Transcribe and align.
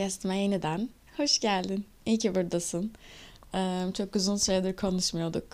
podcastime 0.00 0.38
yeniden 0.38 0.88
hoş 1.16 1.38
geldin. 1.38 1.84
İyi 2.06 2.18
ki 2.18 2.34
buradasın. 2.34 2.92
Ee, 3.54 3.84
çok 3.96 4.16
uzun 4.16 4.36
süredir 4.36 4.76
konuşmuyorduk. 4.76 5.44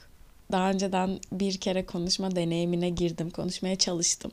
Daha 0.53 0.71
önceden 0.71 1.21
bir 1.33 1.57
kere 1.57 1.87
konuşma 1.87 2.37
deneyimine 2.37 2.91
girdim, 2.91 3.31
konuşmaya 3.31 3.77
çalıştım. 3.77 4.33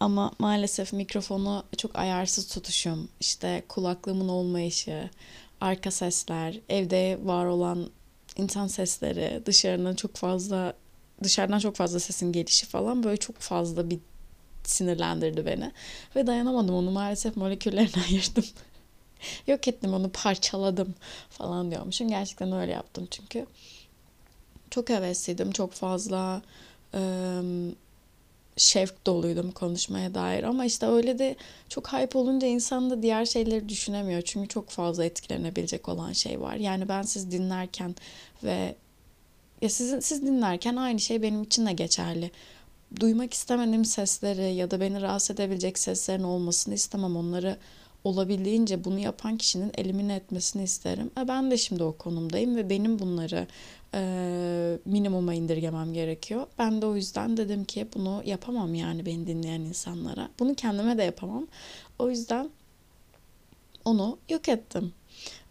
Ama 0.00 0.32
maalesef 0.38 0.92
mikrofonu 0.92 1.64
çok 1.76 1.96
ayarsız 1.98 2.48
tutuşum, 2.48 3.08
işte 3.20 3.62
kulaklığımın 3.68 4.28
olmayışı, 4.28 5.10
arka 5.60 5.90
sesler, 5.90 6.60
evde 6.68 7.18
var 7.22 7.46
olan 7.46 7.90
insan 8.36 8.66
sesleri, 8.66 9.42
dışarıdan 9.46 9.94
çok 9.94 10.16
fazla 10.16 10.72
dışarıdan 11.22 11.58
çok 11.58 11.76
fazla 11.76 12.00
sesin 12.00 12.32
gelişi 12.32 12.66
falan 12.66 13.02
böyle 13.02 13.16
çok 13.16 13.38
fazla 13.38 13.90
bir 13.90 13.98
sinirlendirdi 14.64 15.46
beni. 15.46 15.72
Ve 16.16 16.26
dayanamadım 16.26 16.74
onu 16.74 16.90
maalesef 16.90 17.36
moleküllerine 17.36 18.02
ayırdım. 18.08 18.44
Yok 19.46 19.68
ettim 19.68 19.94
onu 19.94 20.10
parçaladım 20.10 20.94
falan 21.30 21.70
diyormuşum. 21.70 22.08
Gerçekten 22.08 22.52
öyle 22.52 22.72
yaptım 22.72 23.08
çünkü. 23.10 23.46
Çok 24.70 24.88
hevesliydim. 24.88 25.52
Çok 25.52 25.72
fazla 25.72 26.42
ıı, 26.94 27.72
şevk 28.56 29.06
doluydum 29.06 29.50
konuşmaya 29.50 30.14
dair. 30.14 30.44
Ama 30.44 30.64
işte 30.64 30.86
öyle 30.86 31.18
de 31.18 31.36
çok 31.68 31.92
hype 31.92 32.18
olunca 32.18 32.46
insan 32.46 32.90
da 32.90 33.02
diğer 33.02 33.26
şeyleri 33.26 33.68
düşünemiyor. 33.68 34.22
Çünkü 34.22 34.48
çok 34.48 34.70
fazla 34.70 35.04
etkilenebilecek 35.04 35.88
olan 35.88 36.12
şey 36.12 36.40
var. 36.40 36.56
Yani 36.56 36.88
ben 36.88 37.02
siz 37.02 37.30
dinlerken 37.30 37.94
ve 38.44 38.74
ya 39.62 39.68
sizin 39.68 40.00
siz 40.00 40.22
dinlerken 40.22 40.76
aynı 40.76 41.00
şey 41.00 41.22
benim 41.22 41.42
için 41.42 41.66
de 41.66 41.72
geçerli 41.72 42.30
duymak 43.00 43.34
istemediğim 43.34 43.84
sesleri 43.84 44.54
ya 44.54 44.70
da 44.70 44.80
beni 44.80 45.02
rahatsız 45.02 45.30
edebilecek 45.30 45.78
seslerin 45.78 46.22
olmasını 46.22 46.74
istemem. 46.74 47.16
Onları 47.16 47.56
olabildiğince 48.04 48.84
bunu 48.84 48.98
yapan 48.98 49.36
kişinin 49.36 49.72
elimine 49.78 50.14
etmesini 50.14 50.62
isterim. 50.62 51.10
E 51.20 51.28
ben 51.28 51.50
de 51.50 51.58
şimdi 51.58 51.82
o 51.82 51.96
konumdayım 51.96 52.56
ve 52.56 52.70
benim 52.70 52.98
bunları 52.98 53.46
e, 53.94 54.78
minimuma 54.84 55.34
indirgemem 55.34 55.92
gerekiyor. 55.92 56.46
Ben 56.58 56.82
de 56.82 56.86
o 56.86 56.96
yüzden 56.96 57.36
dedim 57.36 57.64
ki 57.64 57.86
bunu 57.94 58.22
yapamam 58.24 58.74
yani 58.74 59.06
beni 59.06 59.26
dinleyen 59.26 59.60
insanlara. 59.60 60.28
Bunu 60.38 60.54
kendime 60.54 60.98
de 60.98 61.02
yapamam. 61.02 61.46
O 61.98 62.10
yüzden 62.10 62.50
onu 63.84 64.18
yok 64.28 64.48
ettim. 64.48 64.92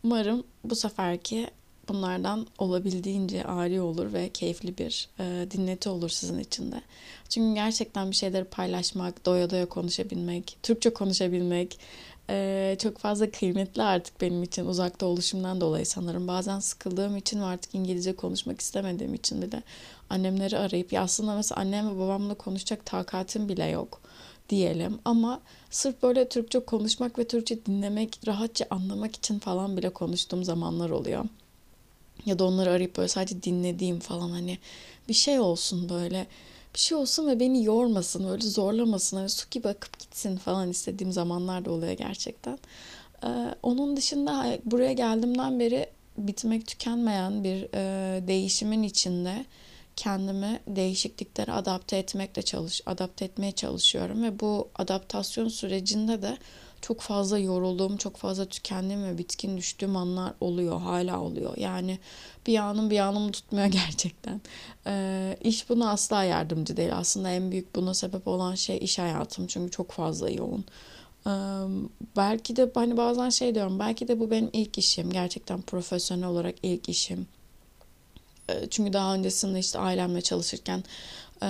Umarım 0.04 0.44
bu 0.64 0.76
seferki 0.76 1.48
bunlardan 1.90 2.48
olabildiğince 2.58 3.44
ari 3.44 3.82
olur 3.82 4.14
ve 4.14 4.30
keyifli 4.30 4.78
bir 4.78 5.10
e, 5.20 5.52
dinleti 5.52 5.90
olur 5.90 6.10
sizin 6.10 6.40
için 6.40 6.72
de. 6.72 6.82
Çünkü 7.30 7.56
gerçekten 7.56 8.12
bir 8.12 8.16
şeyleri 8.16 8.44
paylaşmak, 8.44 9.26
doya 9.26 9.50
doya 9.50 9.66
konuşabilmek, 9.66 10.58
Türkçe 10.64 10.90
konuşabilmek 10.90 11.80
e, 12.30 12.76
çok 12.80 12.98
fazla 12.98 13.32
kıymetli 13.32 13.84
artık 13.84 14.22
benim 14.22 14.44
için 14.44 14.66
uzakta 14.66 15.06
oluşumdan 15.06 15.62
dolayı 15.62 15.86
sanırım. 15.86 16.28
Bazen 16.28 16.60
sıkıldığım 16.60 17.18
için 17.18 17.40
ve 17.40 17.44
artık 17.46 17.76
İngilizce 17.76 18.16
konuşmak 18.16 18.62
istemediğim 18.62 19.14
için 19.14 19.42
bir 19.42 19.52
de 19.52 19.64
annemleri 20.10 20.58
arayıp 20.58 20.94
ya 20.94 21.02
aslında 21.02 21.36
mesela 21.36 21.62
annem 21.62 21.96
ve 21.96 22.00
babamla 22.00 22.34
konuşacak 22.34 22.86
takatim 22.86 23.50
bile 23.50 23.66
yok 23.66 24.02
diyelim 24.50 25.00
ama 25.06 25.42
sırf 25.70 26.04
böyle 26.04 26.30
Türkçe 26.30 26.60
konuşmak 26.60 27.20
ve 27.20 27.28
Türkçe 27.28 27.66
dinlemek, 27.66 28.20
rahatça 28.28 28.66
anlamak 28.70 29.16
için 29.16 29.40
falan 29.40 29.78
bile 29.78 29.90
konuştuğum 29.90 30.44
zamanlar 30.44 30.90
oluyor. 30.90 31.26
Ya 32.26 32.40
da 32.40 32.44
onları 32.46 32.70
arayıp 32.70 32.98
böyle 32.98 33.08
sadece 33.08 33.44
dinlediğim 33.44 34.00
falan 34.00 34.30
hani 34.30 34.58
bir 35.10 35.14
şey 35.14 35.40
olsun 35.40 35.90
böyle 35.90 36.28
bir 36.78 36.82
şey 36.82 36.98
olsun 36.98 37.28
ve 37.28 37.40
beni 37.40 37.64
yormasın, 37.64 38.30
öyle 38.30 38.48
zorlamasın, 38.48 39.18
öyle 39.18 39.30
su 39.30 39.46
gibi 39.52 39.68
akıp 39.68 40.00
gitsin 40.00 40.38
falan 40.38 40.70
istediğim 40.70 41.14
zamanlar 41.14 41.66
da 41.66 41.72
oluyor 41.72 41.92
gerçekten. 41.92 42.60
Ee, 43.24 43.28
onun 43.64 43.98
dışında 43.98 44.58
buraya 44.66 44.94
geldiğimden 44.94 45.60
beri 45.60 45.90
bitmek 46.18 46.68
tükenmeyen 46.68 47.44
bir 47.44 47.68
e, 47.74 48.28
değişimin 48.28 48.84
içinde 48.84 49.46
kendimi 49.96 50.60
değişikliklere 50.68 51.52
adapte 51.52 51.98
etmekle 51.98 52.42
çalış, 52.42 52.82
adapte 52.86 53.26
etmeye 53.26 53.52
çalışıyorum 53.52 54.24
ve 54.24 54.40
bu 54.40 54.68
adaptasyon 54.76 55.48
sürecinde 55.48 56.22
de 56.22 56.38
çok 56.82 57.02
fazla 57.02 57.40
yorulduğum, 57.40 57.98
çok 57.98 58.18
fazla 58.18 58.46
tükendiğim 58.46 59.04
ve 59.04 59.18
bitkin 59.18 59.58
düştüğüm 59.58 59.96
anlar 59.96 60.34
oluyor. 60.42 60.80
Hala 60.80 61.22
oluyor. 61.22 61.58
Yani 61.58 62.00
bir 62.48 62.58
anım 62.58 62.90
bir 62.90 63.00
anımı 63.00 63.32
tutmuyor 63.32 63.66
gerçekten. 63.86 64.42
Ee, 64.88 65.38
iş 65.44 65.70
buna 65.70 65.92
asla 65.92 66.24
yardımcı 66.24 66.78
değil. 66.78 66.98
Aslında 66.98 67.30
en 67.30 67.52
büyük 67.52 67.76
buna 67.76 67.94
sebep 67.94 68.28
olan 68.28 68.56
şey 68.56 68.78
iş 68.82 69.00
hayatım. 69.00 69.48
Çünkü 69.48 69.72
çok 69.72 69.92
fazla 69.92 70.30
yoğun. 70.30 70.66
Ee, 71.28 71.32
belki 72.18 72.56
de 72.56 72.72
hani 72.74 72.98
bazen 72.98 73.30
şey 73.30 73.56
diyorum. 73.56 73.80
Belki 73.80 74.08
de 74.08 74.20
bu 74.20 74.32
benim 74.32 74.50
ilk 74.54 74.78
işim. 74.78 75.10
Gerçekten 75.10 75.62
profesyonel 75.62 76.28
olarak 76.28 76.56
ilk 76.64 76.90
işim. 76.90 77.28
Ee, 78.50 78.68
çünkü 78.70 78.94
daha 78.94 79.14
öncesinde 79.14 79.60
işte 79.60 79.80
ailemle 79.80 80.22
çalışırken 80.22 80.84
e, 81.44 81.48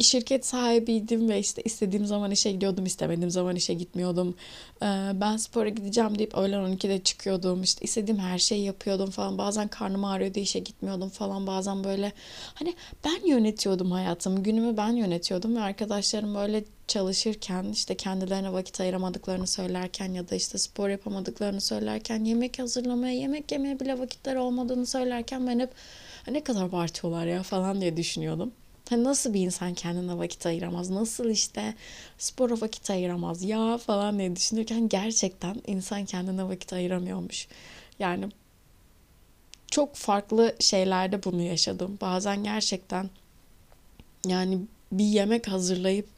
şirket 0.00 0.46
sahibiydim 0.46 1.28
ve 1.28 1.38
işte 1.38 1.62
istediğim 1.62 2.06
zaman 2.06 2.30
işe 2.30 2.52
gidiyordum, 2.52 2.86
istemediğim 2.86 3.30
zaman 3.30 3.56
işe 3.56 3.74
gitmiyordum. 3.74 4.34
Ee, 4.82 4.86
ben 5.14 5.36
spora 5.36 5.68
gideceğim 5.68 6.18
deyip 6.18 6.34
öğlen 6.34 6.60
12'de 6.60 7.02
çıkıyordum. 7.02 7.62
İşte 7.62 7.84
istediğim 7.84 8.20
her 8.20 8.38
şeyi 8.38 8.64
yapıyordum 8.64 9.10
falan. 9.10 9.38
Bazen 9.38 9.68
karnım 9.68 10.04
ağrıyordu 10.04 10.38
işe 10.38 10.58
gitmiyordum 10.58 11.08
falan. 11.08 11.46
Bazen 11.46 11.84
böyle 11.84 12.12
hani 12.54 12.74
ben 13.04 13.28
yönetiyordum 13.28 13.90
hayatımı. 13.90 14.42
Günümü 14.42 14.76
ben 14.76 14.92
yönetiyordum 14.92 15.56
ve 15.56 15.60
arkadaşlarım 15.60 16.34
böyle 16.34 16.64
çalışırken 16.88 17.64
işte 17.72 17.94
kendilerine 17.96 18.52
vakit 18.52 18.80
ayıramadıklarını 18.80 19.46
söylerken 19.46 20.12
ya 20.12 20.28
da 20.28 20.34
işte 20.34 20.58
spor 20.58 20.88
yapamadıklarını 20.88 21.60
söylerken 21.60 22.24
yemek 22.24 22.58
hazırlamaya, 22.58 23.14
yemek 23.14 23.52
yemeye 23.52 23.80
bile 23.80 23.98
vakitler 23.98 24.36
olmadığını 24.36 24.86
söylerken 24.86 25.46
ben 25.46 25.58
hep 25.58 25.70
ne 26.28 26.44
kadar 26.44 26.62
abartıyorlar 26.62 27.26
ya 27.26 27.42
falan 27.42 27.80
diye 27.80 27.96
düşünüyordum. 27.96 28.52
Hani 28.90 29.04
nasıl 29.04 29.34
bir 29.34 29.40
insan 29.40 29.74
kendine 29.74 30.18
vakit 30.18 30.46
ayıramaz? 30.46 30.90
Nasıl 30.90 31.30
işte 31.30 31.74
spora 32.18 32.60
vakit 32.60 32.90
ayıramaz 32.90 33.42
ya 33.42 33.78
falan 33.78 34.18
diye 34.18 34.36
düşünürken 34.36 34.88
gerçekten 34.88 35.62
insan 35.66 36.04
kendine 36.04 36.44
vakit 36.48 36.72
ayıramıyormuş. 36.72 37.48
Yani 37.98 38.28
çok 39.70 39.94
farklı 39.94 40.56
şeylerde 40.60 41.24
bunu 41.24 41.42
yaşadım. 41.42 41.98
Bazen 42.00 42.44
gerçekten 42.44 43.10
yani 44.26 44.58
bir 44.92 45.04
yemek 45.04 45.48
hazırlayıp 45.48 46.08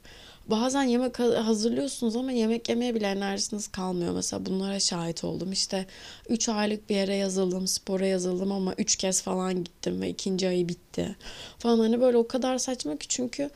bazen 0.50 0.82
yemek 0.82 1.18
hazırlıyorsunuz 1.18 2.16
ama 2.16 2.32
yemek 2.32 2.68
yemeye 2.68 2.94
bile 2.94 3.06
enerjiniz 3.06 3.68
kalmıyor. 3.68 4.14
Mesela 4.14 4.46
bunlara 4.46 4.80
şahit 4.80 5.24
oldum. 5.24 5.52
İşte 5.52 5.86
3 6.28 6.48
aylık 6.48 6.90
bir 6.90 6.94
yere 6.96 7.14
yazıldım, 7.14 7.66
spora 7.66 8.06
yazıldım 8.06 8.52
ama 8.52 8.74
3 8.78 8.96
kez 8.96 9.22
falan 9.22 9.64
gittim 9.64 10.02
ve 10.02 10.08
ikinci 10.08 10.48
ayı 10.48 10.68
bitti. 10.68 11.16
Falan 11.58 11.78
hani 11.78 12.00
böyle 12.00 12.16
o 12.16 12.28
kadar 12.28 12.58
saçma 12.58 12.96
ki 12.96 13.08
çünkü 13.08 13.50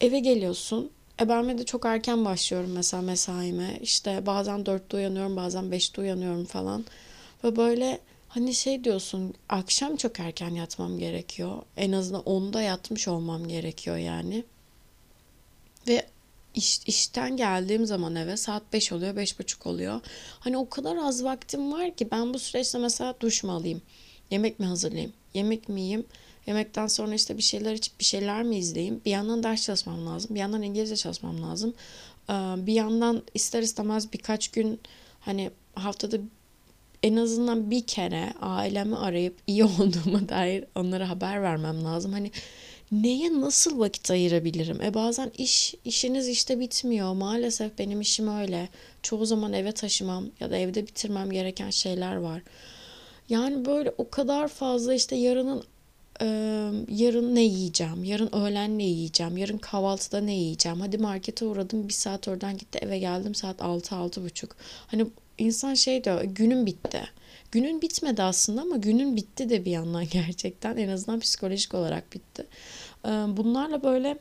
eve 0.00 0.18
geliyorsun. 0.20 0.90
E 1.20 1.28
ben 1.28 1.58
de 1.58 1.64
çok 1.64 1.84
erken 1.86 2.24
başlıyorum 2.24 2.70
mesela 2.72 3.02
mesaime. 3.02 3.78
İşte 3.82 4.26
bazen 4.26 4.60
4'te 4.60 4.96
uyanıyorum, 4.96 5.36
bazen 5.36 5.64
5'te 5.64 6.00
uyanıyorum 6.00 6.44
falan. 6.44 6.84
Ve 7.44 7.56
böyle 7.56 8.00
hani 8.28 8.54
şey 8.54 8.84
diyorsun 8.84 9.34
akşam 9.48 9.96
çok 9.96 10.20
erken 10.20 10.50
yatmam 10.50 10.98
gerekiyor. 10.98 11.62
En 11.76 11.92
azından 11.92 12.22
10'da 12.22 12.62
yatmış 12.62 13.08
olmam 13.08 13.48
gerekiyor 13.48 13.96
yani. 13.96 14.44
Ve 15.88 16.06
iş, 16.56 16.80
işten 16.86 17.36
geldiğim 17.36 17.86
zaman 17.86 18.16
eve 18.16 18.36
saat 18.36 18.72
5 18.72 18.92
oluyor, 18.92 19.16
beş 19.16 19.38
buçuk 19.38 19.66
oluyor. 19.66 20.00
Hani 20.40 20.56
o 20.56 20.68
kadar 20.68 20.96
az 20.96 21.24
vaktim 21.24 21.72
var 21.72 21.96
ki 21.96 22.10
ben 22.10 22.34
bu 22.34 22.38
süreçte 22.38 22.78
mesela 22.78 23.14
duş 23.20 23.44
mu 23.44 23.52
alayım? 23.52 23.82
Yemek 24.30 24.60
mi 24.60 24.66
hazırlayayım? 24.66 25.12
Yemek 25.34 25.68
mi 25.68 25.80
yiyeyim? 25.80 26.06
Yemekten 26.46 26.86
sonra 26.86 27.14
işte 27.14 27.36
bir 27.36 27.42
şeyler 27.42 27.72
içip 27.72 28.00
bir 28.00 28.04
şeyler 28.04 28.42
mi 28.42 28.56
izleyeyim? 28.56 29.00
Bir 29.04 29.10
yandan 29.10 29.42
ders 29.42 29.62
çalışmam 29.62 30.06
lazım. 30.06 30.34
Bir 30.34 30.40
yandan 30.40 30.62
İngilizce 30.62 30.96
çalışmam 30.96 31.42
lazım. 31.42 31.74
Bir 32.66 32.72
yandan 32.72 33.22
ister 33.34 33.62
istemez 33.62 34.12
birkaç 34.12 34.48
gün 34.48 34.80
hani 35.20 35.50
haftada 35.74 36.16
en 37.02 37.16
azından 37.16 37.70
bir 37.70 37.86
kere 37.86 38.32
ailemi 38.40 38.96
arayıp 38.96 39.36
iyi 39.46 39.64
olduğuma 39.78 40.28
dair 40.28 40.64
onlara 40.74 41.08
haber 41.08 41.42
vermem 41.42 41.84
lazım. 41.84 42.12
Hani 42.12 42.30
neye 42.92 43.40
nasıl 43.40 43.78
vakit 43.78 44.10
ayırabilirim? 44.10 44.82
E 44.82 44.94
bazen 44.94 45.32
iş 45.38 45.74
işiniz 45.84 46.28
işte 46.28 46.60
bitmiyor. 46.60 47.12
Maalesef 47.12 47.78
benim 47.78 48.00
işim 48.00 48.38
öyle. 48.38 48.68
Çoğu 49.02 49.26
zaman 49.26 49.52
eve 49.52 49.72
taşımam 49.72 50.26
ya 50.40 50.50
da 50.50 50.56
evde 50.56 50.86
bitirmem 50.86 51.30
gereken 51.30 51.70
şeyler 51.70 52.16
var. 52.16 52.42
Yani 53.28 53.64
böyle 53.64 53.94
o 53.98 54.10
kadar 54.10 54.48
fazla 54.48 54.94
işte 54.94 55.16
yarının 55.16 55.64
e, 56.20 56.26
yarın 56.88 57.34
ne 57.34 57.42
yiyeceğim, 57.42 58.04
yarın 58.04 58.36
öğlen 58.36 58.78
ne 58.78 58.84
yiyeceğim, 58.84 59.36
yarın 59.36 59.58
kahvaltıda 59.58 60.20
ne 60.20 60.34
yiyeceğim. 60.34 60.80
Hadi 60.80 60.98
markete 60.98 61.44
uğradım 61.44 61.88
bir 61.88 61.92
saat 61.92 62.28
oradan 62.28 62.58
gitti 62.58 62.78
eve 62.82 62.98
geldim 62.98 63.34
saat 63.34 63.62
altı 63.62 63.96
altı 63.96 64.24
buçuk. 64.24 64.56
Hani 64.86 65.06
insan 65.38 65.74
şey 65.74 66.04
diyor 66.04 66.24
günüm 66.24 66.66
bitti. 66.66 67.02
Günün 67.56 67.82
bitmedi 67.82 68.22
aslında 68.22 68.62
ama 68.62 68.76
günün 68.76 69.16
bitti 69.16 69.50
de 69.50 69.64
bir 69.64 69.70
yandan 69.70 70.04
gerçekten. 70.12 70.76
En 70.76 70.88
azından 70.88 71.20
psikolojik 71.20 71.74
olarak 71.74 72.12
bitti. 72.12 72.46
Bunlarla 73.04 73.82
böyle 73.82 74.18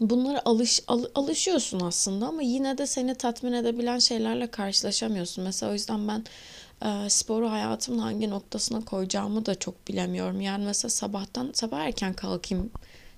bunlara 0.00 0.42
alış 0.44 0.80
al, 0.86 1.04
alışıyorsun 1.14 1.80
aslında 1.80 2.26
ama 2.26 2.42
yine 2.42 2.78
de 2.78 2.86
seni 2.86 3.14
tatmin 3.14 3.52
edebilen 3.52 3.98
şeylerle 3.98 4.46
karşılaşamıyorsun. 4.46 5.44
Mesela 5.44 5.70
o 5.70 5.72
yüzden 5.72 6.08
ben 6.08 6.24
e, 6.88 7.10
sporu 7.10 7.50
hayatımın 7.50 7.98
hangi 7.98 8.30
noktasına 8.30 8.84
koyacağımı 8.84 9.46
da 9.46 9.54
çok 9.54 9.88
bilemiyorum. 9.88 10.40
Yani 10.40 10.64
mesela 10.64 10.90
sabahtan 10.90 11.50
sabah 11.52 11.80
erken 11.80 12.14
kalkayım 12.14 12.70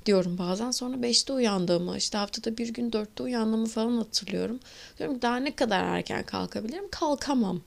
diyorum 0.07 0.39
bazen. 0.39 0.71
Sonra 0.71 0.97
5'te 0.97 1.33
uyandığımı, 1.33 1.97
işte 1.97 2.19
haftada 2.19 2.59
bir 2.59 2.69
gün 2.69 2.91
4'te 2.91 3.23
uyandığımı 3.23 3.67
falan 3.67 3.97
hatırlıyorum. 3.97 4.61
Diyorum 4.99 5.23
daha 5.23 5.37
ne 5.37 5.55
kadar 5.55 5.85
erken 5.85 6.23
kalkabilirim? 6.27 6.89
Kalkamam. 6.91 7.61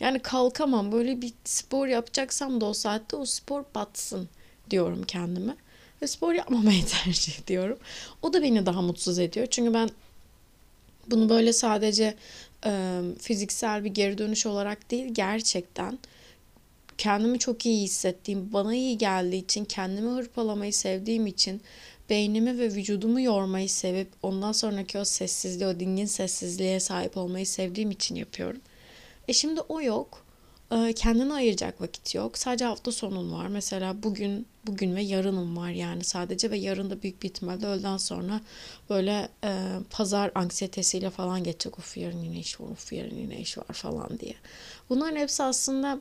Yani 0.00 0.18
kalkamam. 0.18 0.92
Böyle 0.92 1.22
bir 1.22 1.32
spor 1.44 1.86
yapacaksam 1.86 2.60
da 2.60 2.66
o 2.66 2.74
saatte 2.74 3.16
o 3.16 3.24
spor 3.24 3.64
batsın 3.74 4.28
diyorum 4.70 5.02
kendime. 5.02 5.56
Ve 6.02 6.06
spor 6.06 6.34
yapmamayı 6.34 6.86
tercih 7.04 7.40
ediyorum. 7.40 7.78
O 8.22 8.32
da 8.32 8.42
beni 8.42 8.66
daha 8.66 8.82
mutsuz 8.82 9.18
ediyor. 9.18 9.46
Çünkü 9.50 9.74
ben 9.74 9.90
bunu 11.10 11.28
böyle 11.28 11.52
sadece 11.52 12.14
e, 12.66 13.00
fiziksel 13.18 13.84
bir 13.84 13.90
geri 13.90 14.18
dönüş 14.18 14.46
olarak 14.46 14.90
değil 14.90 15.14
gerçekten 15.14 15.98
kendimi 16.98 17.38
çok 17.38 17.66
iyi 17.66 17.82
hissettiğim, 17.82 18.52
bana 18.52 18.74
iyi 18.74 18.98
geldiği 18.98 19.44
için, 19.44 19.64
kendimi 19.64 20.10
hırpalamayı 20.10 20.72
sevdiğim 20.72 21.26
için, 21.26 21.60
beynimi 22.10 22.58
ve 22.58 22.74
vücudumu 22.74 23.20
yormayı 23.20 23.68
sevip 23.68 24.08
ondan 24.22 24.52
sonraki 24.52 24.98
o 24.98 25.04
sessizliğe, 25.04 25.70
o 25.70 25.80
dingin 25.80 26.06
sessizliğe 26.06 26.80
sahip 26.80 27.16
olmayı 27.16 27.46
sevdiğim 27.46 27.90
için 27.90 28.14
yapıyorum. 28.14 28.60
E 29.30 29.32
şimdi 29.32 29.60
o 29.60 29.82
yok. 29.82 30.24
E, 30.72 30.92
kendine 30.92 31.32
ayıracak 31.32 31.80
vakit 31.80 32.14
yok. 32.14 32.38
Sadece 32.38 32.64
hafta 32.64 32.92
sonun 32.92 33.32
var. 33.32 33.46
Mesela 33.46 34.02
bugün 34.02 34.46
bugün 34.66 34.96
ve 34.96 35.02
yarınım 35.02 35.56
var 35.56 35.70
yani 35.70 36.04
sadece 36.04 36.50
ve 36.50 36.58
yarın 36.58 36.90
da 36.90 37.02
büyük 37.02 37.22
bir 37.22 37.28
ihtimalle 37.28 37.66
öğleden 37.66 37.96
sonra 37.96 38.40
böyle 38.90 39.28
e, 39.44 39.50
pazar 39.90 40.30
anksiyetesiyle 40.34 41.10
falan 41.10 41.44
geçecek. 41.44 41.78
Of 41.78 41.96
yarın 41.96 42.22
yine 42.22 42.40
iş 42.40 42.60
var, 42.60 42.68
of 42.70 42.92
yarın 42.92 43.16
yine 43.16 43.40
iş 43.40 43.58
var 43.58 43.72
falan 43.72 44.18
diye. 44.18 44.34
Bunların 44.88 45.16
hepsi 45.16 45.42
aslında 45.42 46.00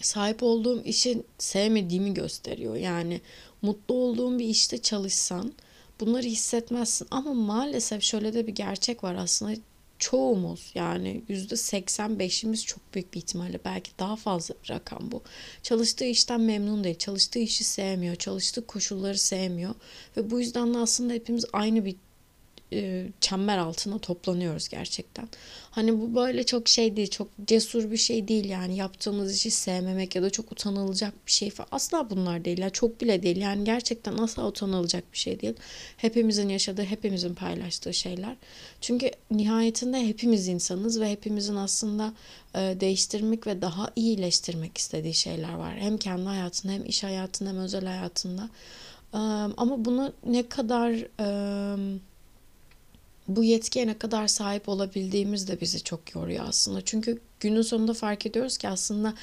sahip 0.00 0.42
olduğum 0.42 0.82
işi 0.82 1.22
sevmediğimi 1.38 2.14
gösteriyor. 2.14 2.76
Yani 2.76 3.20
mutlu 3.62 3.94
olduğum 3.94 4.38
bir 4.38 4.46
işte 4.46 4.82
çalışsan 4.82 5.52
bunları 6.00 6.26
hissetmezsin. 6.26 7.08
Ama 7.10 7.34
maalesef 7.34 8.02
şöyle 8.02 8.32
de 8.34 8.46
bir 8.46 8.54
gerçek 8.54 9.04
var 9.04 9.14
aslında 9.14 9.52
çoğumuz 10.00 10.72
yani 10.74 11.22
yüzde 11.28 11.54
85'imiz 11.54 12.66
çok 12.66 12.94
büyük 12.94 13.14
bir 13.14 13.18
ihtimalle 13.18 13.60
belki 13.64 13.90
daha 13.98 14.16
fazla 14.16 14.54
bir 14.64 14.70
rakam 14.70 15.10
bu. 15.12 15.22
Çalıştığı 15.62 16.04
işten 16.04 16.40
memnun 16.40 16.84
değil, 16.84 16.98
çalıştığı 16.98 17.38
işi 17.38 17.64
sevmiyor, 17.64 18.16
çalıştığı 18.16 18.66
koşulları 18.66 19.18
sevmiyor 19.18 19.74
ve 20.16 20.30
bu 20.30 20.40
yüzden 20.40 20.74
de 20.74 20.78
aslında 20.78 21.12
hepimiz 21.12 21.44
aynı 21.52 21.84
bir 21.84 21.96
e, 22.72 23.06
çember 23.20 23.58
altına 23.58 23.98
toplanıyoruz 23.98 24.68
gerçekten. 24.68 25.28
Hani 25.70 26.00
bu 26.00 26.14
böyle 26.14 26.44
çok 26.46 26.68
şey 26.68 26.96
değil, 26.96 27.10
çok 27.10 27.28
cesur 27.46 27.90
bir 27.90 27.96
şey 27.96 28.28
değil 28.28 28.44
yani 28.44 28.76
yaptığımız 28.76 29.36
işi 29.36 29.50
sevmemek 29.50 30.16
ya 30.16 30.22
da 30.22 30.30
çok 30.30 30.52
utanılacak 30.52 31.14
bir 31.26 31.32
şey 31.32 31.50
falan. 31.50 31.68
Asla 31.72 32.10
bunlar 32.10 32.44
değil. 32.44 32.58
Yani 32.58 32.72
çok 32.72 33.00
bile 33.00 33.22
değil. 33.22 33.36
Yani 33.36 33.64
gerçekten 33.64 34.18
asla 34.18 34.46
utanılacak 34.46 35.12
bir 35.12 35.18
şey 35.18 35.40
değil. 35.40 35.54
Hepimizin 35.96 36.48
yaşadığı, 36.48 36.84
hepimizin 36.84 37.34
paylaştığı 37.34 37.94
şeyler. 37.94 38.36
Çünkü 38.80 39.10
nihayetinde 39.30 40.06
hepimiz 40.06 40.48
insanız 40.48 41.00
ve 41.00 41.10
hepimizin 41.10 41.56
aslında 41.56 42.12
e, 42.54 42.76
değiştirmek 42.80 43.46
ve 43.46 43.62
daha 43.62 43.90
iyileştirmek 43.96 44.78
istediği 44.78 45.14
şeyler 45.14 45.54
var. 45.54 45.76
Hem 45.76 45.98
kendi 45.98 46.24
hayatında 46.24 46.72
hem 46.72 46.86
iş 46.86 47.02
hayatında 47.04 47.50
hem 47.50 47.58
özel 47.58 47.84
hayatında. 47.84 48.48
Ama 49.56 49.84
bunu 49.84 50.12
ne 50.26 50.48
kadar... 50.48 50.92
bu 53.36 53.44
yetkiye 53.44 53.86
ne 53.86 53.98
kadar 53.98 54.28
sahip 54.28 54.68
olabildiğimiz 54.68 55.48
de 55.48 55.60
bizi 55.60 55.84
çok 55.84 56.14
yoruyor 56.14 56.44
aslında. 56.48 56.80
Çünkü 56.84 57.18
günün 57.40 57.62
sonunda 57.62 57.94
fark 57.94 58.26
ediyoruz 58.26 58.58
ki 58.58 58.68
aslında 58.68 59.14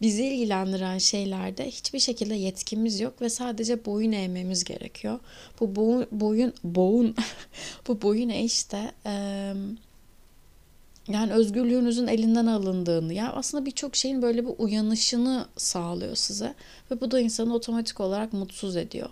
bizi 0.00 0.24
ilgilendiren 0.24 0.98
şeylerde 0.98 1.66
hiçbir 1.70 1.98
şekilde 1.98 2.34
yetkimiz 2.34 3.00
yok 3.00 3.22
ve 3.22 3.30
sadece 3.30 3.84
boyun 3.84 4.12
eğmemiz 4.12 4.64
gerekiyor. 4.64 5.18
Bu 5.60 5.76
boyun 5.76 6.06
boyun 6.12 6.52
boyun 6.64 7.16
bu 7.88 8.02
boyun 8.02 8.28
eğiş 8.28 8.72
de 8.72 8.92
e, 9.06 9.12
yani 11.08 11.32
özgürlüğünüzün 11.32 12.06
elinden 12.06 12.46
alındığını 12.46 13.14
yani 13.14 13.30
aslında 13.30 13.66
birçok 13.66 13.96
şeyin 13.96 14.22
böyle 14.22 14.46
bir 14.46 14.52
uyanışını 14.58 15.46
sağlıyor 15.56 16.16
size 16.16 16.54
ve 16.90 17.00
bu 17.00 17.10
da 17.10 17.20
insanı 17.20 17.54
otomatik 17.54 18.00
olarak 18.00 18.32
mutsuz 18.32 18.76
ediyor 18.76 19.10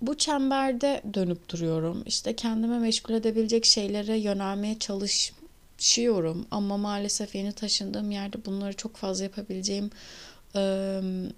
bu 0.00 0.14
çemberde 0.14 1.02
dönüp 1.14 1.48
duruyorum. 1.48 2.02
İşte 2.06 2.36
kendime 2.36 2.78
meşgul 2.78 3.14
edebilecek 3.14 3.64
şeylere 3.66 4.18
yönelmeye 4.18 4.78
çalışıyorum. 4.78 6.46
Ama 6.50 6.76
maalesef 6.76 7.34
yeni 7.34 7.52
taşındığım 7.52 8.10
yerde 8.10 8.44
bunları 8.44 8.76
çok 8.76 8.96
fazla 8.96 9.24
yapabileceğim 9.24 9.90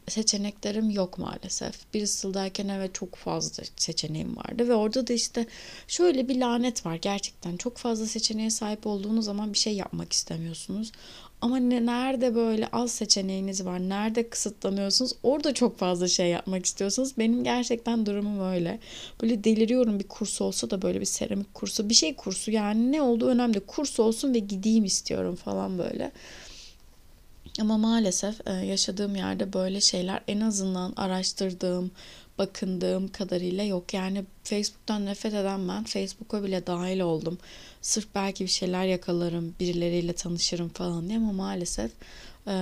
seçeneklerim 0.09 0.91
yok 0.91 1.19
maalesef. 1.19 1.95
Bristol'dayken 1.95 2.69
evet 2.69 2.95
çok 2.95 3.17
fazla 3.17 3.63
seçeneğim 3.77 4.37
vardı 4.37 4.69
ve 4.69 4.75
orada 4.75 5.07
da 5.07 5.13
işte 5.13 5.47
şöyle 5.89 6.29
bir 6.29 6.41
lanet 6.41 6.87
var 6.87 6.95
gerçekten. 6.95 7.57
Çok 7.57 7.77
fazla 7.77 8.07
seçeneğe 8.07 8.51
sahip 8.51 8.87
olduğunuz 8.87 9.25
zaman 9.25 9.53
bir 9.53 9.59
şey 9.59 9.75
yapmak 9.75 10.13
istemiyorsunuz. 10.13 10.93
Ama 11.41 11.57
ne, 11.57 11.87
nerede 11.87 12.35
böyle 12.35 12.69
az 12.73 12.91
seçeneğiniz 12.91 13.65
var, 13.65 13.81
nerede 13.81 14.29
kısıtlanıyorsunuz, 14.29 15.13
orada 15.23 15.55
çok 15.55 15.79
fazla 15.79 16.09
şey 16.09 16.29
yapmak 16.29 16.67
istiyorsunuz. 16.67 17.13
Benim 17.19 17.45
gerçekten 17.45 18.07
durumum 18.07 18.53
öyle. 18.53 18.79
Böyle 19.23 19.45
deliriyorum 19.45 19.99
bir 19.99 20.09
kurs 20.09 20.41
olsa 20.41 20.71
da 20.71 20.83
böyle 20.83 21.01
bir 21.01 21.05
seramik 21.05 21.55
kursu, 21.55 21.89
bir 21.89 21.95
şey 21.95 22.15
kursu 22.15 22.51
yani 22.51 22.93
ne 22.93 23.03
olduğu 23.03 23.29
önemli. 23.29 23.61
Kurs 23.61 24.01
olsun 24.01 24.35
ve 24.35 24.39
gideyim 24.39 24.85
istiyorum 24.85 25.37
falan 25.37 25.79
böyle. 25.79 26.13
Ama 27.61 27.79
maalesef 27.79 28.47
e, 28.47 28.53
yaşadığım 28.53 29.17
yerde 29.17 29.53
böyle 29.53 29.81
şeyler 29.81 30.21
en 30.29 30.41
azından 30.41 30.93
araştırdığım, 30.97 31.91
bakındığım 32.41 33.09
kadarıyla 33.09 33.65
yok. 33.65 33.95
Yani 33.95 34.25
Facebook'tan 34.45 35.07
nefret 35.07 35.35
eden 35.35 35.69
ben 35.69 35.85
Facebook'a 35.85 36.45
bile 36.45 36.67
dahil 36.67 37.01
oldum. 37.01 37.39
Sırf 37.83 38.09
belki 38.15 38.45
bir 38.45 38.51
şeyler 38.51 38.85
yakalarım, 38.85 39.55
birileriyle 39.61 40.13
tanışırım 40.13 40.69
falan 40.69 41.09
diye 41.09 41.19
ama 41.19 41.33
maalesef 41.33 41.91
e, 42.47 42.55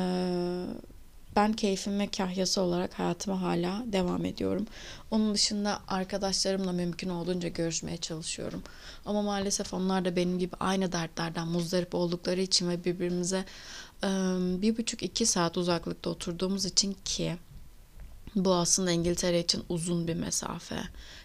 ben 1.37 1.53
keyfim 1.53 1.99
ve 1.99 2.07
kahyası 2.07 2.61
olarak 2.61 2.99
hayatıma 2.99 3.43
hala 3.43 3.85
devam 3.87 4.25
ediyorum. 4.25 4.67
Onun 5.11 5.35
dışında 5.35 5.81
arkadaşlarımla 5.88 6.73
mümkün 6.73 7.09
olduğunca 7.09 7.49
görüşmeye 7.49 7.97
çalışıyorum. 7.97 8.62
Ama 9.07 9.23
maalesef 9.23 9.75
onlar 9.75 10.05
da 10.05 10.17
benim 10.17 10.38
gibi 10.38 10.57
aynı 10.61 10.93
dertlerden 10.93 11.49
muzdarip 11.49 11.95
oldukları 11.95 12.41
için 12.41 12.69
ve 12.69 12.85
birbirimize 12.85 13.45
bir 14.62 14.79
buçuk 14.79 15.02
iki 15.02 15.26
saat 15.26 15.57
uzaklıkta 15.57 16.11
oturduğumuz 16.11 16.64
için 16.64 16.97
ki 17.05 17.37
bu 18.35 18.54
aslında 18.54 18.90
İngiltere 18.90 19.40
için 19.40 19.64
uzun 19.68 20.08
bir 20.08 20.14
mesafe. 20.14 20.80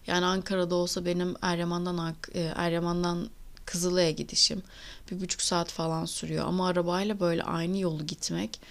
Yani 0.07 0.25
Ankara'da 0.25 0.75
olsa 0.75 1.05
benim 1.05 1.35
Eryaman'dan 1.41 2.15
Eryaman'dan 2.55 3.29
Kızılay'a 3.65 4.11
gidişim 4.11 4.63
bir 5.11 5.21
buçuk 5.21 5.41
saat 5.41 5.71
falan 5.71 6.05
sürüyor. 6.05 6.47
Ama 6.47 6.67
arabayla 6.67 7.19
böyle 7.19 7.43
aynı 7.43 7.77
yolu 7.77 8.05
gitmek 8.05 8.61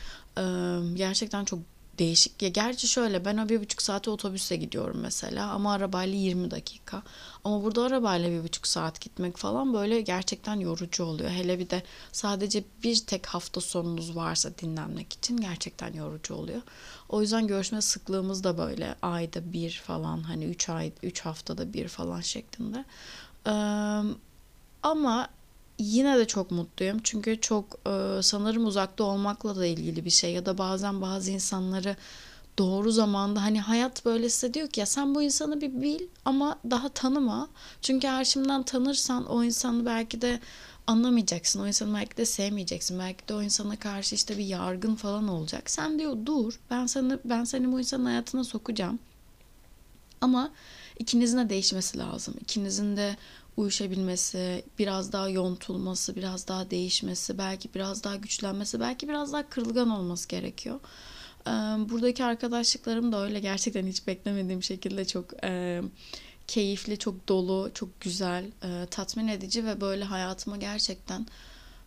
gerçekten 0.94 1.44
çok 1.44 1.58
değişik. 1.98 2.42
Ya 2.42 2.48
gerçi 2.48 2.88
şöyle 2.88 3.24
ben 3.24 3.36
o 3.36 3.48
bir 3.48 3.60
buçuk 3.60 3.82
saate 3.82 4.10
otobüse 4.10 4.56
gidiyorum 4.56 5.00
mesela 5.00 5.50
ama 5.50 5.72
arabayla 5.72 6.18
20 6.18 6.50
dakika. 6.50 7.02
Ama 7.44 7.64
burada 7.64 7.82
arabayla 7.82 8.30
bir 8.30 8.44
buçuk 8.44 8.66
saat 8.66 9.00
gitmek 9.00 9.36
falan 9.36 9.74
böyle 9.74 10.00
gerçekten 10.00 10.60
yorucu 10.60 11.04
oluyor. 11.04 11.30
Hele 11.30 11.58
bir 11.58 11.70
de 11.70 11.82
sadece 12.12 12.64
bir 12.82 12.96
tek 12.96 13.26
hafta 13.26 13.60
sonunuz 13.60 14.16
varsa 14.16 14.50
dinlenmek 14.58 15.12
için 15.12 15.36
gerçekten 15.36 15.94
yorucu 15.94 16.34
oluyor. 16.34 16.62
O 17.08 17.20
yüzden 17.20 17.46
görüşme 17.46 17.80
sıklığımız 17.80 18.44
da 18.44 18.58
böyle 18.58 18.94
ayda 19.02 19.52
bir 19.52 19.82
falan 19.86 20.22
hani 20.22 20.44
üç 20.44 20.68
ay 20.68 20.92
üç 21.02 21.20
haftada 21.20 21.72
bir 21.72 21.88
falan 21.88 22.20
şeklinde. 22.20 22.84
Ee, 23.46 23.52
ama 24.82 25.28
yine 25.78 26.18
de 26.18 26.26
çok 26.26 26.50
mutluyum. 26.50 27.00
Çünkü 27.04 27.40
çok 27.40 27.64
e, 27.86 28.22
sanırım 28.22 28.66
uzakta 28.66 29.04
olmakla 29.04 29.56
da 29.56 29.66
ilgili 29.66 30.04
bir 30.04 30.10
şey 30.10 30.32
ya 30.32 30.46
da 30.46 30.58
bazen 30.58 31.00
bazı 31.02 31.30
insanları 31.30 31.96
doğru 32.58 32.92
zamanda 32.92 33.42
hani 33.42 33.60
hayat 33.60 34.04
böyle 34.04 34.28
size 34.28 34.54
diyor 34.54 34.68
ki 34.68 34.80
ya 34.80 34.86
sen 34.86 35.14
bu 35.14 35.22
insanı 35.22 35.60
bir 35.60 35.82
bil 35.82 36.00
ama 36.24 36.58
daha 36.70 36.88
tanıma. 36.88 37.48
Çünkü 37.82 38.06
eğer 38.06 38.24
şimdiden 38.24 38.62
tanırsan 38.62 39.26
o 39.26 39.44
insanı 39.44 39.86
belki 39.86 40.22
de 40.22 40.40
anlamayacaksın. 40.86 41.60
O 41.60 41.66
insanı 41.66 41.94
belki 41.94 42.16
de 42.16 42.26
sevmeyeceksin. 42.26 42.98
Belki 42.98 43.28
de 43.28 43.34
o 43.34 43.42
insana 43.42 43.76
karşı 43.78 44.14
işte 44.14 44.38
bir 44.38 44.44
yargın 44.44 44.94
falan 44.94 45.28
olacak. 45.28 45.70
Sen 45.70 45.98
diyor 45.98 46.16
dur 46.26 46.60
ben 46.70 46.86
seni 46.86 47.18
ben 47.24 47.44
seni 47.44 47.72
bu 47.72 47.80
insanın 47.80 48.04
hayatına 48.04 48.44
sokacağım. 48.44 48.98
Ama 50.20 50.50
ikinizin 50.98 51.38
de 51.38 51.48
değişmesi 51.48 51.98
lazım. 51.98 52.34
İkinizin 52.40 52.96
de 52.96 53.16
uyuşabilmesi, 53.56 54.64
biraz 54.78 55.12
daha 55.12 55.28
yontulması, 55.28 56.16
biraz 56.16 56.48
daha 56.48 56.70
değişmesi, 56.70 57.38
belki 57.38 57.74
biraz 57.74 58.04
daha 58.04 58.16
güçlenmesi, 58.16 58.80
belki 58.80 59.08
biraz 59.08 59.32
daha 59.32 59.48
kırılgan 59.48 59.90
olması 59.90 60.28
gerekiyor. 60.28 60.80
Buradaki 61.90 62.24
arkadaşlıklarım 62.24 63.12
da 63.12 63.24
öyle 63.24 63.40
gerçekten 63.40 63.86
hiç 63.86 64.06
beklemediğim 64.06 64.62
şekilde 64.62 65.04
çok 65.04 65.30
keyifli, 66.46 66.98
çok 66.98 67.28
dolu, 67.28 67.70
çok 67.74 68.00
güzel, 68.00 68.44
tatmin 68.90 69.28
edici 69.28 69.66
ve 69.66 69.80
böyle 69.80 70.04
hayatıma 70.04 70.56
gerçekten 70.56 71.26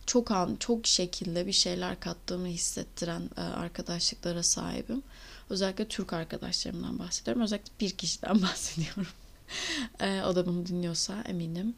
çok 0.06 0.30
an, 0.30 0.56
çok 0.60 0.86
şekilde 0.86 1.46
bir 1.46 1.52
şeyler 1.52 2.00
kattığımı 2.00 2.46
hissettiren 2.46 3.30
arkadaşlıklara 3.36 4.42
sahibim. 4.42 5.02
Özellikle 5.50 5.88
Türk 5.88 6.12
arkadaşlarımdan 6.12 6.98
bahsediyorum. 6.98 7.42
Özellikle 7.42 7.72
bir 7.80 7.90
kişiden 7.90 8.42
bahsediyorum. 8.42 9.06
e, 10.00 10.22
o 10.22 10.36
da 10.36 10.46
bunu 10.46 10.66
dinliyorsa 10.66 11.22
eminim 11.26 11.74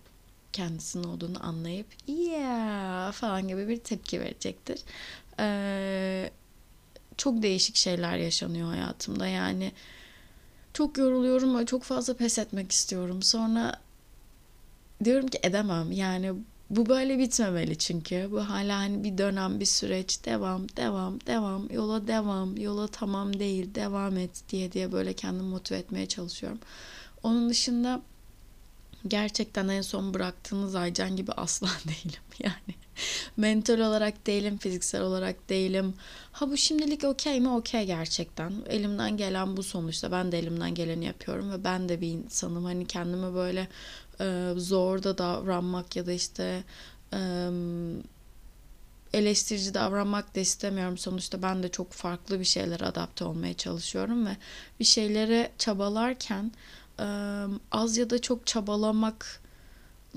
kendisinin 0.53 1.05
olduğunu 1.05 1.47
anlayıp 1.47 1.87
yeah 2.07 3.13
falan 3.13 3.49
gibi 3.49 3.69
bir 3.69 3.77
tepki 3.77 4.21
verecektir. 4.21 4.81
E, 5.41 6.31
çok 7.17 7.43
değişik 7.43 7.77
şeyler 7.77 8.17
yaşanıyor 8.17 8.69
hayatımda. 8.69 9.27
Yani 9.27 9.73
çok 10.75 10.99
yoruluyorum 10.99 11.59
ve 11.59 11.67
çok 11.67 11.83
fazla 11.83 12.15
pes 12.17 12.39
etmek 12.39 12.73
istiyorum. 12.73 13.23
Sonra 13.23 13.81
diyorum 15.05 15.29
ki 15.29 15.39
edemem. 15.43 15.93
Yani 15.93 16.33
bu 16.71 16.89
böyle 16.89 17.19
bitmemeli 17.19 17.79
çünkü. 17.79 18.29
Bu 18.31 18.41
hala 18.41 18.77
hani 18.79 19.05
bir 19.05 19.19
dönem, 19.19 19.61
bir 19.61 19.65
süreç, 19.65 20.25
devam, 20.25 20.69
devam, 20.77 21.21
devam, 21.27 21.71
yola 21.71 22.07
devam, 22.07 22.57
yola 22.57 22.87
tamam 22.89 23.39
değil, 23.39 23.75
devam 23.75 24.19
et 24.19 24.43
diye 24.49 24.73
diye 24.73 24.93
böyle 24.93 25.13
kendimi 25.13 25.49
motive 25.49 25.79
etmeye 25.79 26.07
çalışıyorum. 26.07 26.59
Onun 27.23 27.51
dışında 27.51 28.03
gerçekten 29.09 29.69
en 29.69 29.83
son 29.83 30.15
bıraktığınız 30.15 30.75
Aycan 30.75 31.17
gibi 31.17 31.33
asla 31.33 31.69
değilim 31.85 32.23
yani. 32.39 32.79
Mental 33.37 33.81
olarak 33.81 34.27
değilim, 34.27 34.59
fiziksel 34.59 35.03
olarak 35.03 35.49
değilim. 35.49 35.95
Ha 36.33 36.51
bu 36.51 36.57
şimdilik 36.57 37.05
okey 37.05 37.41
mi? 37.41 37.49
Okey 37.49 37.87
gerçekten. 37.87 38.53
Elimden 38.69 39.17
gelen 39.17 39.57
bu 39.57 39.63
sonuçta. 39.63 40.13
Ben 40.13 40.33
de 40.33 40.39
elimden 40.39 40.75
geleni 40.75 41.05
yapıyorum 41.05 41.53
ve 41.53 41.65
ben 41.65 41.89
de 41.89 42.01
bir 42.01 42.09
insanım. 42.09 42.65
Hani 42.65 42.87
kendimi 42.87 43.35
böyle 43.35 43.69
e, 44.21 44.53
zor 44.57 45.03
da 45.03 45.19
davranmak 45.19 45.97
ya 45.97 46.07
da 46.07 46.13
işte 46.13 46.65
e, 47.13 47.49
eleştirici 49.13 49.75
davranmak 49.75 50.37
da 50.37 50.41
istemiyorum. 50.41 50.99
Sonuçta 50.99 51.43
ben 51.43 51.63
de 51.63 51.69
çok 51.69 51.93
farklı 51.93 52.41
bir 52.41 52.45
şeylere 52.45 52.85
adapte 52.85 53.25
olmaya 53.25 53.55
çalışıyorum 53.55 54.27
ve 54.27 54.37
bir 54.81 54.85
şeylere 54.85 55.51
çabalarken 55.59 56.53
az 57.73 57.97
ya 57.97 58.11
da 58.11 58.23
çok 58.23 58.47
çabalamak 58.47 59.41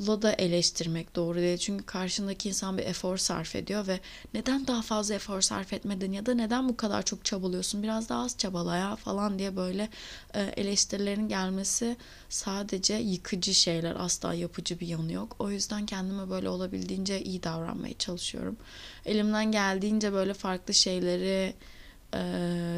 la 0.08 0.22
da 0.22 0.32
eleştirmek 0.34 1.16
doğru 1.16 1.38
değil. 1.38 1.58
Çünkü 1.58 1.86
karşındaki 1.86 2.50
insan 2.50 2.78
bir 2.78 2.84
efor 2.84 3.18
sarf 3.18 3.56
ediyor 3.56 3.88
ve 3.88 4.00
neden 4.34 4.68
daha 4.68 4.82
fazla 4.82 5.16
efor 5.16 5.42
sarf 5.42 5.74
etmedin 5.74 6.14
ya 6.14 6.26
da 6.26 6.34
neden 6.34 6.70
bu 6.70 6.78
kadar 6.78 7.04
çok 7.04 7.26
çabalıyorsun 7.26 7.84
biraz 7.84 8.10
daha 8.10 8.24
az 8.24 8.38
çabala 8.38 8.76
ya 8.76 8.96
falan 8.96 9.40
diye 9.40 9.56
böyle 9.56 9.90
eleştirilerin 10.34 11.28
gelmesi 11.28 11.98
sadece 12.30 12.94
yıkıcı 12.94 13.54
şeyler 13.54 13.96
asla 13.96 14.34
yapıcı 14.34 14.80
bir 14.80 14.88
yanı 14.88 15.14
yok. 15.14 15.36
O 15.40 15.52
yüzden 15.52 15.86
kendime 15.86 16.30
böyle 16.30 16.50
olabildiğince 16.50 17.22
iyi 17.22 17.44
davranmaya 17.44 17.98
çalışıyorum. 17.98 18.58
Elimden 19.06 19.52
geldiğince 19.52 20.14
böyle 20.14 20.34
farklı 20.34 20.74
şeyleri 20.74 21.54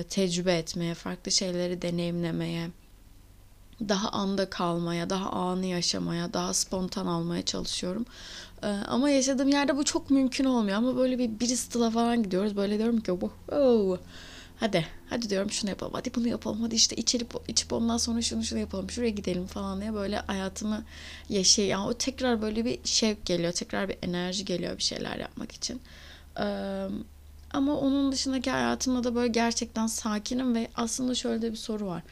tecrübe 0.09 0.53
etmeye, 0.57 0.93
farklı 0.93 1.31
şeyleri 1.31 1.81
deneyimlemeye, 1.81 2.69
daha 3.89 4.09
anda 4.09 4.49
kalmaya, 4.49 5.09
daha 5.09 5.29
anı 5.29 5.65
yaşamaya, 5.65 6.33
daha 6.33 6.53
spontan 6.53 7.05
almaya 7.05 7.45
çalışıyorum. 7.45 8.05
Ee, 8.63 8.67
ama 8.67 9.09
yaşadığım 9.09 9.49
yerde 9.49 9.77
bu 9.77 9.83
çok 9.83 10.09
mümkün 10.09 10.45
olmuyor. 10.45 10.77
Ama 10.77 10.97
böyle 10.97 11.19
bir 11.19 11.39
Bristol'a 11.39 11.89
falan 11.89 12.23
gidiyoruz. 12.23 12.55
Böyle 12.55 12.77
diyorum 12.77 13.01
ki 13.01 13.11
oh, 13.51 13.97
hadi 14.63 14.87
hadi 15.09 15.29
diyorum 15.29 15.51
şunu 15.51 15.69
yapalım 15.69 15.93
hadi 15.93 16.15
bunu 16.15 16.27
yapalım 16.27 16.61
hadi 16.61 16.75
işte 16.75 16.95
içip 16.95 17.33
içip 17.47 17.73
ondan 17.73 17.97
sonra 17.97 18.21
şunu 18.21 18.43
şunu 18.43 18.59
yapalım 18.59 18.89
şuraya 18.89 19.09
gidelim 19.09 19.47
falan 19.47 19.81
diye 19.81 19.93
böyle 19.93 20.17
hayatımı 20.17 20.83
yaşay 21.29 21.65
yani 21.65 21.87
o 21.87 21.93
tekrar 21.93 22.41
böyle 22.41 22.65
bir 22.65 22.79
şevk 22.83 23.25
geliyor 23.25 23.51
tekrar 23.51 23.89
bir 23.89 23.97
enerji 24.01 24.45
geliyor 24.45 24.77
bir 24.77 24.83
şeyler 24.83 25.17
yapmak 25.17 25.51
için 25.51 25.81
ama 27.53 27.77
onun 27.77 28.11
dışındaki 28.11 28.51
hayatımda 28.51 29.03
da 29.03 29.15
böyle 29.15 29.27
gerçekten 29.27 29.87
sakinim 29.87 30.55
ve 30.55 30.67
aslında 30.75 31.15
şöyle 31.15 31.41
de 31.41 31.51
bir 31.51 31.57
soru 31.57 31.85
var 31.85 32.03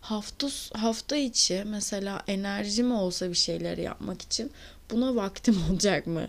hafta 0.00 0.48
hafta 0.74 1.16
içi 1.16 1.64
mesela 1.66 2.22
enerjim 2.26 2.92
olsa 2.92 3.28
bir 3.30 3.34
şeyler 3.34 3.78
yapmak 3.78 4.22
için 4.22 4.52
buna 4.90 5.16
vaktim 5.16 5.56
olacak 5.70 6.06
mı? 6.06 6.28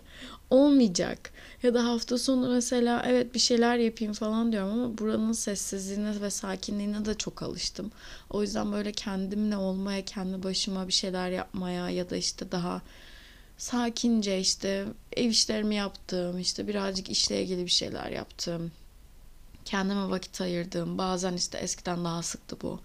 Olmayacak. 0.49 1.31
Ya 1.63 1.73
da 1.73 1.85
hafta 1.85 2.17
sonu 2.17 2.49
mesela 2.49 3.03
evet 3.07 3.33
bir 3.33 3.39
şeyler 3.39 3.77
yapayım 3.77 4.13
falan 4.13 4.51
diyorum 4.51 4.71
ama 4.71 4.97
buranın 4.97 5.31
sessizliğine 5.31 6.21
ve 6.21 6.29
sakinliğine 6.29 7.05
de 7.05 7.13
çok 7.13 7.43
alıştım. 7.43 7.91
O 8.29 8.41
yüzden 8.41 8.71
böyle 8.71 8.91
kendimle 8.91 9.57
olmaya, 9.57 10.05
kendi 10.05 10.43
başıma 10.43 10.87
bir 10.87 10.93
şeyler 10.93 11.29
yapmaya 11.29 11.89
ya 11.89 12.09
da 12.09 12.15
işte 12.15 12.51
daha 12.51 12.81
sakince 13.57 14.39
işte 14.39 14.85
ev 15.13 15.29
işlerimi 15.29 15.75
yaptığım, 15.75 16.39
işte 16.39 16.67
birazcık 16.67 17.09
işle 17.09 17.43
ilgili 17.43 17.65
bir 17.65 17.71
şeyler 17.71 18.11
yaptım. 18.11 18.71
Kendime 19.65 20.09
vakit 20.09 20.41
ayırdığım, 20.41 20.97
bazen 20.97 21.33
işte 21.33 21.57
eskiden 21.57 22.05
daha 22.05 22.23
sıktı 22.23 22.57
bu 22.61 22.79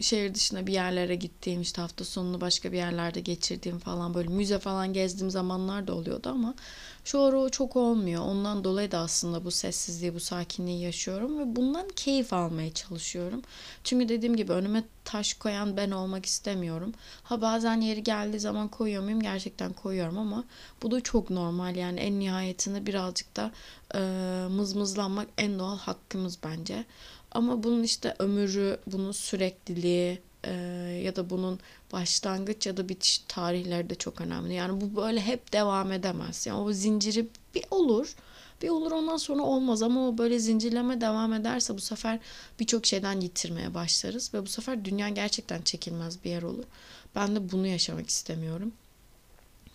şehir 0.00 0.34
dışına 0.34 0.66
bir 0.66 0.72
yerlere 0.72 1.14
gittiğim 1.14 1.60
işte 1.60 1.82
hafta 1.82 2.04
sonunu 2.04 2.40
başka 2.40 2.72
bir 2.72 2.76
yerlerde 2.76 3.20
geçirdiğim 3.20 3.78
falan 3.78 4.14
böyle 4.14 4.28
müze 4.28 4.58
falan 4.58 4.92
gezdiğim 4.92 5.30
zamanlar 5.30 5.86
da 5.86 5.94
oluyordu 5.94 6.28
ama 6.28 6.54
şu 7.04 7.20
ara 7.20 7.38
o 7.38 7.48
çok 7.48 7.76
olmuyor. 7.76 8.22
Ondan 8.22 8.64
dolayı 8.64 8.90
da 8.90 8.98
aslında 8.98 9.44
bu 9.44 9.50
sessizliği, 9.50 10.14
bu 10.14 10.20
sakinliği 10.20 10.82
yaşıyorum 10.82 11.38
ve 11.38 11.56
bundan 11.56 11.88
keyif 11.96 12.32
almaya 12.32 12.74
çalışıyorum. 12.74 13.42
Çünkü 13.84 14.08
dediğim 14.08 14.36
gibi 14.36 14.52
önüme 14.52 14.84
taş 15.04 15.34
koyan 15.34 15.76
ben 15.76 15.90
olmak 15.90 16.26
istemiyorum. 16.26 16.92
Ha 17.22 17.40
bazen 17.40 17.80
yeri 17.80 18.02
geldiği 18.02 18.40
zaman 18.40 18.68
koyuyor 18.68 19.02
muyum? 19.02 19.20
Gerçekten 19.20 19.72
koyuyorum 19.72 20.18
ama 20.18 20.44
bu 20.82 20.90
da 20.90 21.00
çok 21.00 21.30
normal. 21.30 21.76
Yani 21.76 22.00
en 22.00 22.20
nihayetinde 22.20 22.86
birazcık 22.86 23.36
da 23.36 23.52
e, 23.94 23.98
mızmızlanmak 24.50 25.28
en 25.38 25.58
doğal 25.58 25.78
hakkımız 25.78 26.38
bence. 26.44 26.84
Ama 27.36 27.62
bunun 27.62 27.82
işte 27.82 28.14
ömrü, 28.18 28.80
bunun 28.86 29.12
sürekliliği 29.12 30.20
e, 30.44 30.52
ya 31.04 31.16
da 31.16 31.30
bunun 31.30 31.60
başlangıç 31.92 32.66
ya 32.66 32.76
da 32.76 32.88
bitiş 32.88 33.18
tarihleri 33.28 33.90
de 33.90 33.94
çok 33.94 34.20
önemli. 34.20 34.54
Yani 34.54 34.80
bu 34.80 34.96
böyle 35.02 35.20
hep 35.20 35.52
devam 35.52 35.92
edemez. 35.92 36.46
Yani 36.46 36.60
o 36.60 36.72
zinciri 36.72 37.28
bir 37.54 37.64
olur. 37.70 38.14
Bir 38.62 38.68
olur 38.68 38.92
ondan 38.92 39.16
sonra 39.16 39.42
olmaz 39.42 39.82
ama 39.82 40.08
o 40.08 40.18
böyle 40.18 40.38
zincirleme 40.38 41.00
devam 41.00 41.32
ederse 41.32 41.74
bu 41.74 41.80
sefer 41.80 42.18
birçok 42.60 42.86
şeyden 42.86 43.20
yitirmeye 43.20 43.74
başlarız 43.74 44.34
ve 44.34 44.42
bu 44.42 44.46
sefer 44.46 44.84
dünya 44.84 45.08
gerçekten 45.08 45.62
çekilmez 45.62 46.24
bir 46.24 46.30
yer 46.30 46.42
olur. 46.42 46.64
Ben 47.14 47.36
de 47.36 47.52
bunu 47.52 47.66
yaşamak 47.66 48.08
istemiyorum. 48.08 48.72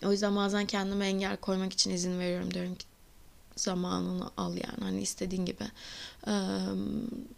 O 0.06 0.12
yüzden 0.12 0.36
bazen 0.36 0.66
kendime 0.66 1.06
engel 1.06 1.36
koymak 1.36 1.72
için 1.72 1.90
izin 1.90 2.18
veriyorum. 2.18 2.54
Diyorum 2.54 2.74
ki 2.74 2.91
zamanını 3.56 4.30
al 4.36 4.56
yani 4.56 4.80
hani 4.80 5.02
istediğin 5.02 5.44
gibi. 5.44 5.64
Ee, 6.26 6.32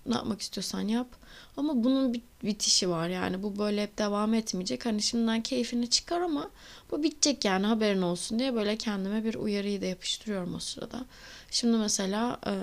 ne 0.06 0.14
yapmak 0.14 0.40
istiyorsan 0.40 0.80
yap. 0.80 1.08
Ama 1.56 1.84
bunun 1.84 2.12
bir 2.12 2.22
bitişi 2.42 2.90
var 2.90 3.08
yani. 3.08 3.42
Bu 3.42 3.58
böyle 3.58 3.82
hep 3.82 3.98
devam 3.98 4.34
etmeyecek. 4.34 4.86
Hani 4.86 5.02
şimdiden 5.02 5.42
keyfini 5.42 5.90
çıkar 5.90 6.20
ama 6.20 6.50
bu 6.90 7.02
bitecek 7.02 7.44
yani 7.44 7.66
haberin 7.66 8.02
olsun 8.02 8.38
diye 8.38 8.54
böyle 8.54 8.76
kendime 8.76 9.24
bir 9.24 9.34
uyarıyı 9.34 9.80
da 9.80 9.86
yapıştırıyorum 9.86 10.54
o 10.54 10.58
sırada. 10.58 11.06
Şimdi 11.50 11.76
mesela 11.76 12.40
e, 12.46 12.54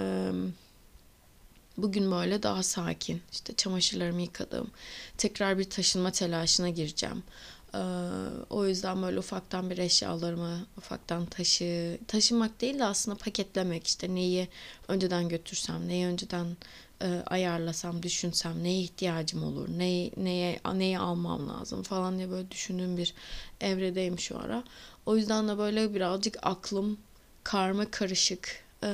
bugün 1.77 2.11
böyle 2.11 2.43
daha 2.43 2.63
sakin 2.63 3.21
işte 3.31 3.53
çamaşırlarımı 3.55 4.21
yıkadım 4.21 4.71
tekrar 5.17 5.57
bir 5.57 5.69
taşınma 5.69 6.11
telaşına 6.11 6.69
gireceğim 6.69 7.23
o 8.49 8.65
yüzden 8.65 9.01
böyle 9.01 9.19
ufaktan 9.19 9.69
bir 9.69 9.77
eşyalarımı 9.77 10.65
ufaktan 10.77 11.25
taşı 11.25 11.99
taşımak 12.07 12.61
değil 12.61 12.79
de 12.79 12.85
aslında 12.85 13.17
paketlemek. 13.17 13.87
İşte 13.87 14.15
neyi 14.15 14.47
önceden 14.87 15.29
götürsem 15.29 15.87
neyi 15.87 16.05
önceden 16.05 16.57
e, 17.01 17.23
ayarlasam 17.25 18.03
düşünsem 18.03 18.63
neye 18.63 18.81
ihtiyacım 18.81 19.43
olur 19.43 19.69
neyi, 19.69 20.11
neye 20.17 20.59
neyi 20.73 20.99
almam 20.99 21.49
lazım 21.49 21.83
falan 21.83 22.17
diye 22.17 22.29
böyle 22.29 22.51
düşündüğüm 22.51 22.97
bir 22.97 23.13
evredeyim 23.61 24.19
şu 24.19 24.39
ara. 24.39 24.63
O 25.05 25.17
yüzden 25.17 25.47
de 25.47 25.57
böyle 25.57 25.93
birazcık 25.93 26.37
aklım 26.41 26.97
karma 27.43 27.91
karışık. 27.91 28.63
Ee, 28.83 28.87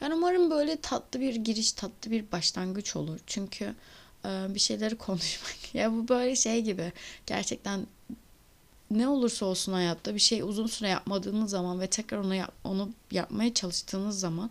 yani 0.00 0.14
umarım 0.14 0.50
böyle 0.50 0.76
tatlı 0.80 1.20
bir 1.20 1.34
giriş 1.34 1.72
tatlı 1.72 2.10
bir 2.10 2.32
başlangıç 2.32 2.96
olur. 2.96 3.20
Çünkü 3.26 3.74
bir 4.24 4.60
şeyleri 4.60 4.96
konuşmak. 4.98 5.74
ya 5.74 5.92
bu 5.92 6.08
böyle 6.08 6.36
şey 6.36 6.62
gibi. 6.62 6.92
Gerçekten 7.26 7.86
ne 8.90 9.08
olursa 9.08 9.46
olsun 9.46 9.72
hayatta 9.72 10.14
bir 10.14 10.20
şey 10.20 10.42
uzun 10.42 10.66
süre 10.66 10.88
yapmadığınız 10.88 11.50
zaman 11.50 11.80
ve 11.80 11.86
tekrar 11.86 12.18
onu 12.18 12.34
yap, 12.34 12.52
onu 12.64 12.90
yapmaya 13.10 13.54
çalıştığınız 13.54 14.20
zaman 14.20 14.50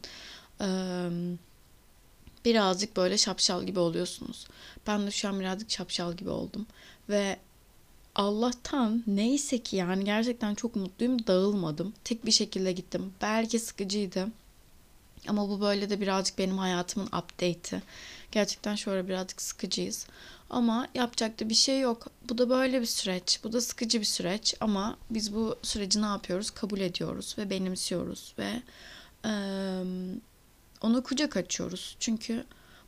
e, 0.62 0.68
birazcık 2.46 2.98
böyle 2.98 3.18
şapşal 3.18 3.64
gibi 3.64 3.80
oluyorsunuz. 3.80 4.48
Ben 4.88 5.08
de 5.08 5.12
şu 5.12 5.30
an 5.30 5.40
birazcık 5.40 5.72
şapşal 5.72 6.14
gibi 6.14 6.30
oldum 6.30 6.68
ve 7.10 7.40
Allah'tan 8.16 9.04
neyse 9.08 9.58
ki 9.58 9.76
yani 9.76 10.06
gerçekten 10.06 10.56
çok 10.56 10.76
mutluyum 10.76 11.28
dağılmadım. 11.28 11.94
Tek 12.04 12.26
bir 12.26 12.32
şekilde 12.32 12.72
gittim. 12.72 13.14
Belki 13.22 13.60
sıkıcıydı. 13.60 14.28
Ama 15.28 15.50
bu 15.50 15.62
böyle 15.62 15.90
de 15.90 16.02
birazcık 16.02 16.38
benim 16.38 16.58
hayatımın 16.58 17.08
update'i. 17.08 17.82
Gerçekten 18.32 18.76
şöyle 18.76 19.08
birazcık 19.08 19.42
sıkıcıyız. 19.42 20.08
Ama 20.50 20.88
yapacak 20.94 21.40
da 21.40 21.50
bir 21.50 21.56
şey 21.56 21.80
yok. 21.80 22.08
Bu 22.30 22.38
da 22.38 22.50
böyle 22.50 22.82
bir 22.82 22.86
süreç. 22.86 23.40
Bu 23.44 23.54
da 23.54 23.62
sıkıcı 23.62 24.00
bir 24.00 24.06
süreç. 24.06 24.56
Ama 24.60 24.98
biz 25.10 25.36
bu 25.36 25.56
süreci 25.62 26.02
ne 26.02 26.06
yapıyoruz? 26.06 26.52
Kabul 26.52 26.80
ediyoruz 26.80 27.36
ve 27.38 27.50
benimsiyoruz 27.50 28.34
ve 28.40 28.62
e, 29.26 29.32
ona 30.82 31.04
kucak 31.04 31.38
açıyoruz. 31.38 31.96
Çünkü 32.00 32.46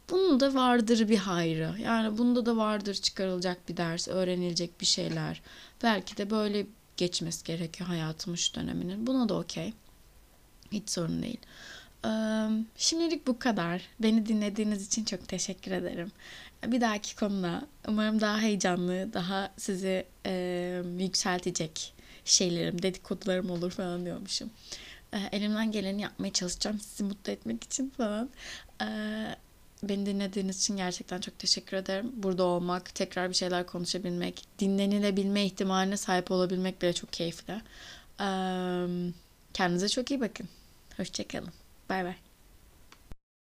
bunun 0.09 0.39
da 0.39 0.53
vardır 0.53 1.09
bir 1.09 1.17
hayrı. 1.17 1.75
Yani 1.81 2.17
bunda 2.17 2.45
da 2.45 2.57
vardır 2.57 2.93
çıkarılacak 2.93 3.69
bir 3.69 3.77
ders, 3.77 4.07
öğrenilecek 4.07 4.81
bir 4.81 4.85
şeyler. 4.85 5.41
Belki 5.83 6.17
de 6.17 6.29
böyle 6.29 6.67
geçmesi 6.97 7.43
gerekiyor 7.43 7.89
hayatımın 7.89 8.35
şu 8.35 8.53
döneminin. 8.53 9.07
Buna 9.07 9.29
da 9.29 9.33
okey. 9.33 9.73
Hiç 10.71 10.89
sorun 10.89 11.21
değil. 11.23 11.39
Şimdilik 12.77 13.27
bu 13.27 13.39
kadar. 13.39 13.81
Beni 13.99 14.25
dinlediğiniz 14.25 14.87
için 14.87 15.05
çok 15.05 15.27
teşekkür 15.27 15.71
ederim. 15.71 16.11
Bir 16.65 16.81
dahaki 16.81 17.15
konuda 17.15 17.67
umarım 17.87 18.21
daha 18.21 18.39
heyecanlı, 18.39 19.13
daha 19.13 19.51
sizi 19.57 20.05
e, 20.25 20.81
yükseltecek 20.99 21.93
şeylerim, 22.25 22.81
dedikodularım 22.81 23.49
olur 23.49 23.71
falan 23.71 24.05
diyormuşum. 24.05 24.49
E, 25.13 25.17
elimden 25.31 25.71
geleni 25.71 26.01
yapmaya 26.01 26.33
çalışacağım 26.33 26.79
sizi 26.79 27.03
mutlu 27.03 27.31
etmek 27.31 27.63
için 27.63 27.89
falan. 27.89 28.29
E, 28.81 28.87
beni 29.83 30.05
dinlediğiniz 30.05 30.57
için 30.57 30.77
gerçekten 30.77 31.21
çok 31.21 31.39
teşekkür 31.39 31.77
ederim. 31.77 32.11
Burada 32.13 32.43
olmak, 32.43 32.95
tekrar 32.95 33.29
bir 33.29 33.35
şeyler 33.35 33.65
konuşabilmek, 33.65 34.43
dinlenilebilme 34.59 35.45
ihtimaline 35.45 35.97
sahip 35.97 36.31
olabilmek 36.31 36.81
bile 36.81 36.93
çok 36.93 37.13
keyifli. 37.13 37.53
E, 38.19 38.27
kendinize 39.53 39.89
çok 39.89 40.11
iyi 40.11 40.21
bakın. 40.21 40.49
Hoşçakalın. 40.97 41.66
Bye 41.87 42.03
bye. 42.03 42.26